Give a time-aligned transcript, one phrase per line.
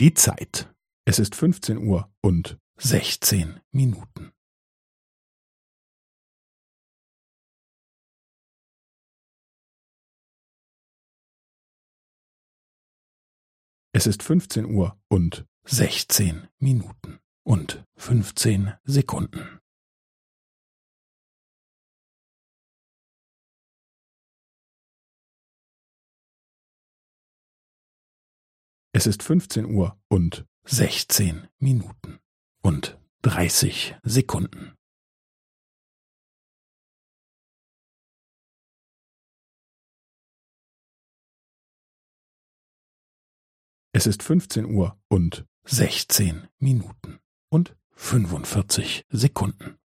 [0.00, 0.72] Die Zeit.
[1.06, 4.30] Es ist 15 Uhr und 16 Minuten.
[13.92, 19.57] Es ist 15 Uhr und 16 Minuten und 15 Sekunden.
[28.98, 32.18] Es ist 15 Uhr und 16 Minuten
[32.62, 34.74] und 30 Sekunden.
[43.92, 47.20] Es ist 15 Uhr und 16 Minuten
[47.50, 49.77] und 45 Sekunden.